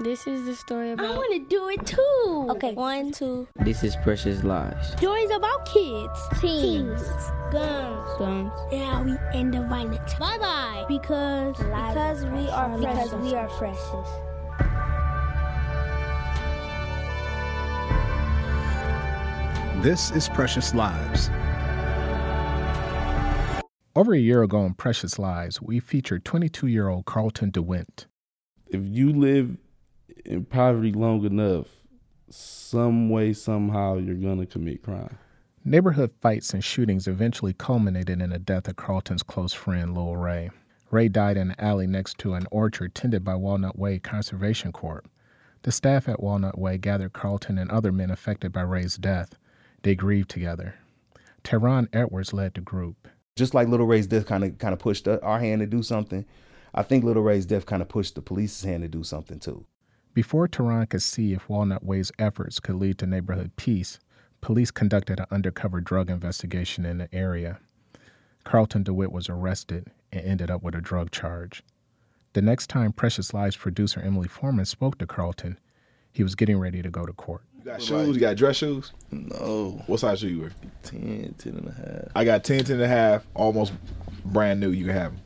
[0.00, 1.10] This is the story about.
[1.10, 2.46] I want to do it too.
[2.52, 3.46] Okay, one, two.
[3.56, 4.92] This is Precious Lives.
[4.92, 7.02] Stories about kids, Teens.
[7.52, 8.50] guns, Guns.
[8.72, 10.14] and how we end the violence.
[10.14, 10.84] Bye bye.
[10.88, 13.12] Because Because we are because precious.
[13.22, 14.08] we are precious.
[19.82, 21.30] This is Precious Lives.
[23.96, 28.04] Over a year ago on Precious Lives, we featured 22 year old Carlton DeWint.
[28.66, 29.56] if you live
[30.24, 31.66] in poverty long enough,
[32.28, 35.18] some way, somehow, you're gonna commit crime.
[35.64, 40.50] Neighborhood fights and shootings eventually culminated in the death of Carlton's close friend, Lil Ray.
[40.90, 45.08] Ray died in an alley next to an orchard tended by Walnut Way Conservation Corp.
[45.62, 49.34] The staff at Walnut Way gathered Carlton and other men affected by Ray's death.
[49.82, 50.76] They grieved together.
[51.44, 53.08] Teron Edwards led the group.
[53.36, 56.26] just like Little Ray's death kind of kind of pushed our hand to do something,
[56.74, 59.64] I think Little Ray's death kind of pushed the police's hand to do something too.
[60.12, 63.98] Before Teron could see if Walnut Way's efforts could lead to neighborhood peace,
[64.40, 67.60] police conducted an undercover drug investigation in the area.
[68.44, 71.62] Carlton DeWitt was arrested and ended up with a drug charge.
[72.32, 75.58] The next time Precious Lives producer Emily Forman spoke to Carlton,
[76.12, 77.42] he was getting ready to go to court.
[77.58, 78.14] You got shoes?
[78.16, 78.92] You got dress shoes?
[79.12, 80.50] No, What size shoe you wear?
[80.82, 82.12] 10, 10 and a half.
[82.16, 83.72] I got 10, 10 and a half, almost
[84.24, 84.70] brand new.
[84.70, 85.20] You can have them.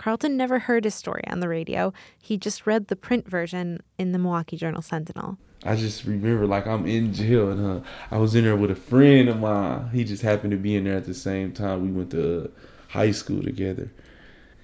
[0.00, 1.92] Carlton never heard his story on the radio.
[2.18, 5.36] He just read the print version in the Milwaukee Journal Sentinel.
[5.62, 8.74] I just remember like I'm in jail and uh, I was in there with a
[8.74, 9.90] friend of mine.
[9.92, 11.82] He just happened to be in there at the same time.
[11.82, 12.48] We went to uh,
[12.88, 13.92] high school together.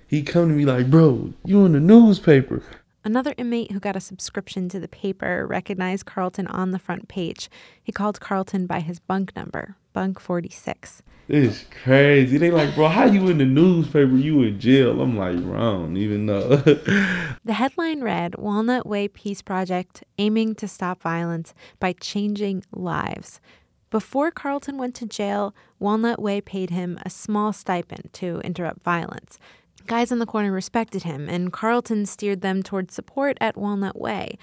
[0.07, 2.63] He come to me like, bro, you in the newspaper.
[3.05, 7.51] Another inmate who got a subscription to the paper recognized Carlton on the front page.
[7.83, 11.03] He called Carlton by his bunk number, bunk 46.
[11.27, 12.37] It's crazy.
[12.37, 14.15] They like, bro, how you in the newspaper?
[14.15, 15.01] You in jail?
[15.01, 16.63] I'm like, bro, I don't even know.
[17.47, 23.41] The headline read Walnut Way Peace Project aiming to stop violence by changing lives.
[23.89, 29.39] Before Carlton went to jail, Walnut Way paid him a small stipend to interrupt violence.
[29.87, 34.37] Guys in the corner respected him, and Carlton steered them towards support at Walnut Way.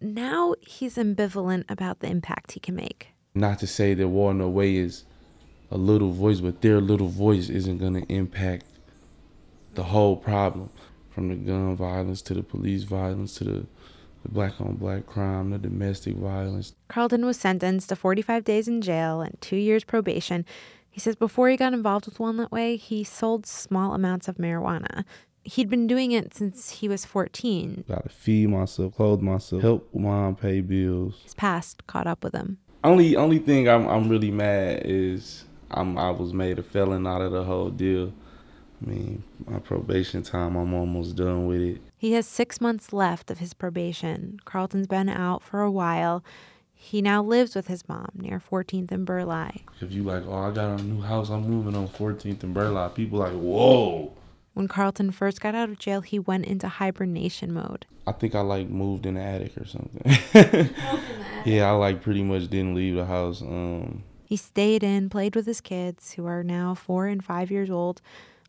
[0.00, 3.13] Now he's ambivalent about the impact he can make.
[3.34, 5.04] Not to say that Walnut Way is
[5.70, 8.64] a little voice, but their little voice isn't going to impact
[9.74, 10.70] the whole problem
[11.10, 13.66] from the gun violence to the police violence to the,
[14.22, 16.74] the black on black crime, the domestic violence.
[16.88, 20.44] Carlton was sentenced to 45 days in jail and two years probation.
[20.88, 25.04] He says before he got involved with Walnut Way, he sold small amounts of marijuana.
[25.42, 27.84] He'd been doing it since he was 14.
[27.88, 31.20] Gotta feed myself, clothe myself, help mom pay bills.
[31.24, 32.58] His past caught up with him.
[32.84, 37.22] Only only thing I'm I'm really mad is I'm I was made a felon out
[37.22, 38.12] of the whole deal.
[38.82, 41.80] I mean, my probation time, I'm almost done with it.
[41.96, 44.38] He has six months left of his probation.
[44.44, 46.22] Carlton's been out for a while.
[46.74, 49.62] He now lives with his mom near 14th and Burleigh.
[49.80, 52.90] If you like, oh, I got a new house, I'm moving on 14th and Burleigh.
[52.90, 54.12] People like, whoa.
[54.52, 57.86] When Carlton first got out of jail, he went into hibernation mode.
[58.06, 60.74] I think I like moved in the attic or something.
[61.44, 63.42] yeah, I like pretty much didn't leave the house.
[63.42, 67.70] Um, He stayed in, played with his kids, who are now four and five years
[67.70, 68.00] old,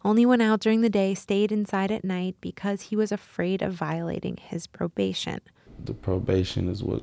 [0.04, 3.74] only went out during the day, stayed inside at night because he was afraid of
[3.74, 5.40] violating his probation.
[5.84, 7.02] the probation is what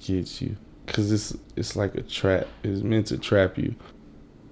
[0.00, 0.56] gets you,
[0.86, 2.46] cause it's it's like a trap.
[2.62, 3.74] It's meant to trap you,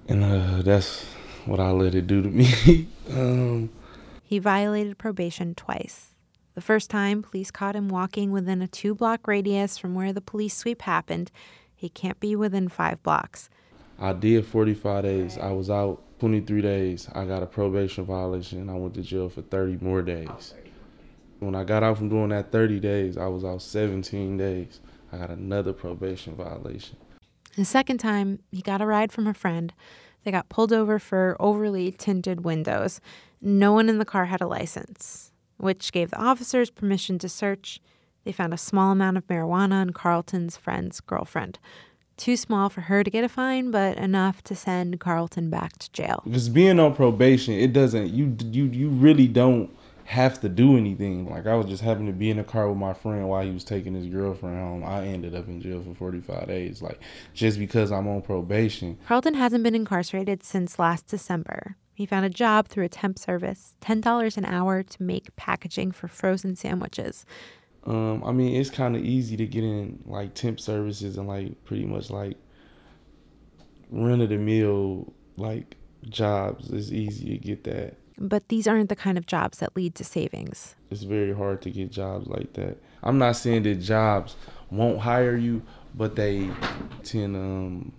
[0.07, 1.03] and uh, that's
[1.45, 2.87] what I let it do to me.
[3.11, 3.69] um,
[4.23, 6.10] He violated probation twice.
[6.53, 10.21] The first time, police caught him walking within a two block radius from where the
[10.21, 11.31] police sweep happened.
[11.75, 13.49] He can't be within five blocks.
[13.97, 15.37] I did 45 days.
[15.37, 17.07] I was out 23 days.
[17.13, 18.59] I got a probation violation.
[18.59, 20.53] And I went to jail for 30 more days.
[21.39, 24.79] When I got out from doing that 30 days, I was out 17 days.
[25.11, 26.97] I got another probation violation.
[27.55, 29.73] The second time, he got a ride from a friend.
[30.23, 33.01] They got pulled over for overly tinted windows.
[33.41, 35.30] No one in the car had a license,
[35.61, 37.79] which gave the officers permission to search.
[38.23, 41.59] They found a small amount of marijuana on Carlton's friend's girlfriend.
[42.17, 45.91] Too small for her to get a fine, but enough to send Carlton back to
[45.91, 46.21] jail.
[46.23, 49.75] Because being on probation, it doesn't you you you really don't
[50.05, 51.29] have to do anything.
[51.29, 53.51] Like I was just having to be in the car with my friend while he
[53.51, 54.83] was taking his girlfriend home.
[54.83, 56.81] I ended up in jail for 45 days.
[56.81, 56.99] Like
[57.33, 58.99] just because I'm on probation.
[59.07, 61.77] Carlton hasn't been incarcerated since last December.
[61.93, 66.07] He found a job through a temp service, $10 an hour to make packaging for
[66.07, 67.25] frozen sandwiches.
[67.85, 71.63] Um, I mean, it's kind of easy to get in like temp services and like
[71.65, 72.37] pretty much like
[73.89, 75.75] run of the mill like
[76.07, 76.71] jobs.
[76.71, 77.95] It's easy to get that.
[78.17, 80.75] But these aren't the kind of jobs that lead to savings.
[80.91, 82.77] It's very hard to get jobs like that.
[83.03, 84.35] I'm not saying that jobs
[84.69, 85.63] won't hire you,
[85.95, 86.49] but they
[87.03, 87.91] tend to um,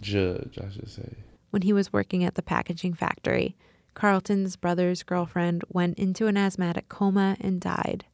[0.00, 1.14] judge, I should say.
[1.50, 3.56] When he was working at the packaging factory,
[3.94, 8.04] Carlton's brother's girlfriend went into an asthmatic coma and died.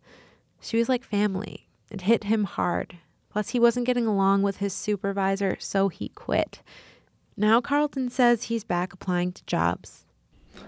[0.61, 1.69] She was like family.
[1.91, 2.99] It hit him hard.
[3.31, 6.62] Plus, he wasn't getting along with his supervisor, so he quit.
[7.37, 10.06] Now, Carlton says he's back applying to jobs.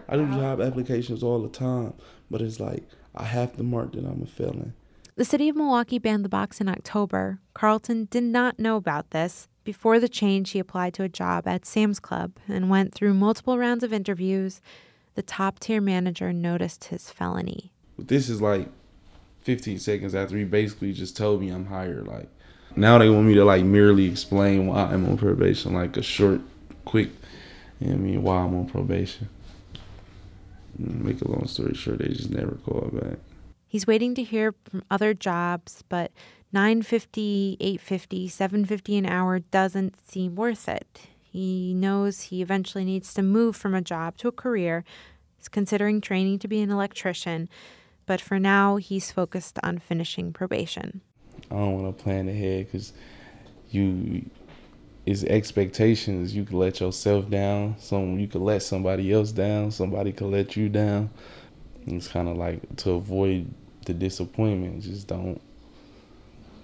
[0.07, 1.95] I do job applications all the time,
[2.31, 4.75] but it's like I have to mark that I'm a felon.
[5.19, 7.41] The city of Milwaukee banned the box in October.
[7.53, 9.49] Carlton did not know about this.
[9.65, 13.59] Before the change, he applied to a job at Sam's Club and went through multiple
[13.59, 14.61] rounds of interviews.
[15.17, 17.73] The top tier manager noticed his felony.
[17.99, 18.69] This is like
[19.41, 22.07] 15 seconds after he basically just told me I'm hired.
[22.07, 22.29] Like
[22.77, 26.43] now they want me to like merely explain why I'm on probation, like a short,
[26.85, 27.11] quick,
[27.81, 29.29] you know I mean, why I'm on probation.
[30.79, 33.19] Make a long story short, they just never call back.
[33.69, 36.11] He's waiting to hear from other jobs, but
[36.53, 41.01] 950, 850, 750 an hour doesn't seem worth it.
[41.21, 44.85] He knows he eventually needs to move from a job to a career.
[45.37, 47.51] He's considering training to be an electrician,
[48.07, 51.03] but for now he's focused on finishing probation.
[51.51, 52.95] I don't want to plan ahead because
[53.71, 54.25] you
[55.05, 56.35] it's expectations.
[56.35, 57.77] You can let yourself down.
[57.79, 59.71] Some you can let somebody else down.
[59.71, 61.11] Somebody could let you down.
[61.87, 63.51] It's kind of like to avoid
[63.87, 64.83] the disappointment.
[64.83, 65.41] Just don't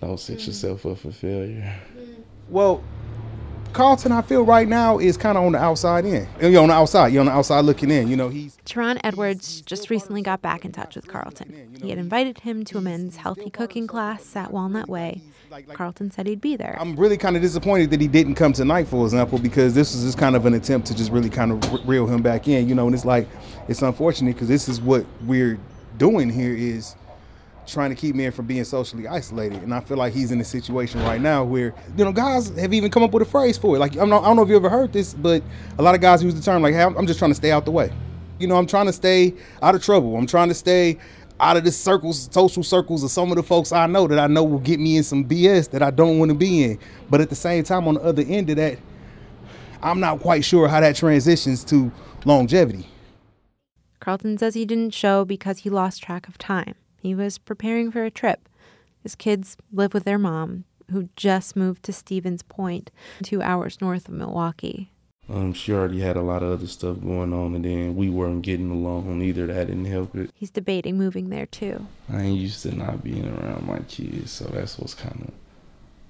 [0.01, 0.47] don't set Mm.
[0.49, 1.75] yourself up for failure.
[2.51, 2.83] Well,
[3.75, 6.29] Carlton, I feel right now is kind of on the outside in.
[6.41, 7.13] You're on the outside.
[7.13, 8.07] You're on the outside looking in.
[8.07, 11.77] You know, he's Teron Edwards just recently got back in touch with Carlton.
[11.83, 15.23] He had invited him to a men's healthy cooking class at Walnut Way.
[15.73, 16.77] Carlton said he'd be there.
[16.81, 20.05] I'm really kind of disappointed that he didn't come tonight, for example, because this was
[20.05, 22.77] just kind of an attempt to just really kind of reel him back in, you
[22.77, 22.87] know.
[22.87, 23.27] And it's like,
[23.67, 25.59] it's unfortunate because this is what we're
[25.99, 26.95] doing here is
[27.67, 29.63] trying to keep men from being socially isolated.
[29.63, 32.73] And I feel like he's in a situation right now where, you know, guys have
[32.73, 33.79] even come up with a phrase for it.
[33.79, 35.43] Like, I'm not, I don't know if you ever heard this, but
[35.79, 37.51] a lot of guys use the term like, hey, I'm I'm just trying to stay
[37.51, 37.93] out the way.
[38.39, 40.17] You know, I'm trying to stay out of trouble.
[40.17, 40.99] I'm trying to stay
[41.41, 44.27] out of the circles, social circles of some of the folks I know that I
[44.27, 46.79] know will get me in some BS that I don't want to be in.
[47.11, 48.79] But at the same time, on the other end of that,
[49.83, 51.93] I'm not quite sure how that transitions to
[52.25, 52.89] longevity.
[54.01, 56.75] Carlton says he didn't show because he lost track of time.
[57.05, 58.49] He was preparing for a trip.
[59.03, 62.91] His kids live with their mom, who just moved to Stevens Point,
[63.23, 64.91] two hours north of Milwaukee.
[65.29, 68.41] Um, she already had a lot of other stuff going on, and then we weren't
[68.41, 69.47] getting along either.
[69.49, 70.31] That didn't help it.
[70.35, 71.87] He's debating moving there too.
[72.11, 75.35] I ain't used to not being around my kids, so that's what's kind of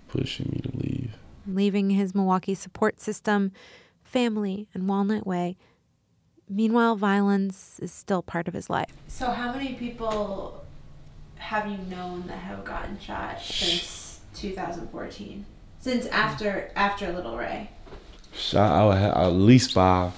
[0.06, 1.17] pushing me to leave.
[1.44, 3.50] leaving his Milwaukee support system,
[4.05, 5.56] family, and Walnut Way.
[6.49, 8.93] Meanwhile, violence is still part of his life.
[9.08, 10.63] So, how many people
[11.44, 15.44] have you known that have gotten shot since 2014?
[15.79, 17.70] Since after after Little Ray?
[18.32, 20.12] Shot, I would have at least five.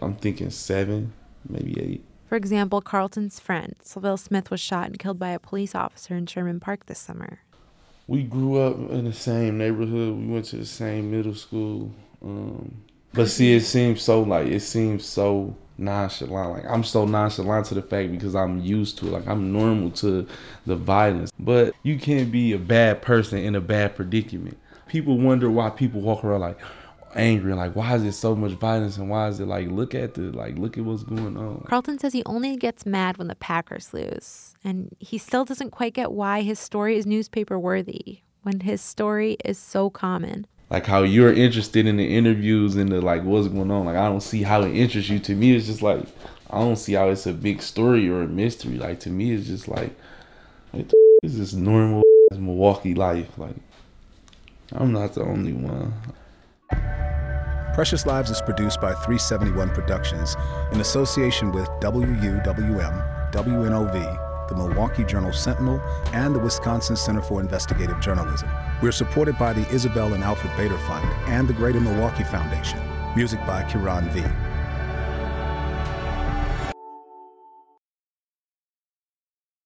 [0.00, 1.12] I'm thinking seven,
[1.48, 2.04] maybe eight.
[2.28, 6.26] For example, Carlton's friend, Sylville Smith, was shot and killed by a police officer in
[6.26, 7.40] Sherman Park this summer.
[8.06, 10.16] We grew up in the same neighborhood.
[10.16, 11.92] We went to the same middle school.
[12.22, 12.82] Um,
[13.12, 16.52] but see, it seems so like it seems so nonchalant.
[16.52, 19.12] Like I'm so nonchalant to the fact because I'm used to it.
[19.12, 20.26] Like I'm normal to
[20.66, 21.32] the violence.
[21.38, 24.58] But you can't be a bad person in a bad predicament.
[24.86, 26.58] People wonder why people walk around like
[27.14, 30.14] angry like why is there so much violence and why is it like look at
[30.14, 31.64] the like look at what's going on.
[31.66, 35.94] Carlton says he only gets mad when the Packers lose, and he still doesn't quite
[35.94, 40.46] get why his story is newspaper worthy when his story is so common.
[40.70, 43.86] Like how you're interested in the interviews and the like what's going on.
[43.86, 45.18] Like I don't see how it interests you.
[45.20, 46.04] To me, it's just like
[46.50, 48.78] I don't see how it's a big story or a mystery.
[48.78, 49.92] Like to me, it's just like
[51.22, 53.38] is this normal Milwaukee life?
[53.38, 53.56] Like
[54.72, 55.94] I'm not the only one.
[57.74, 60.36] Precious Lives is produced by 371 Productions
[60.72, 65.80] in association with WUWM, WNOV, the Milwaukee Journal Sentinel,
[66.12, 68.48] and the Wisconsin Center for Investigative Journalism.
[68.82, 72.80] We're supported by the Isabel and Alfred Bader Fund and the Greater Milwaukee Foundation.
[73.16, 74.47] Music by Kiran V.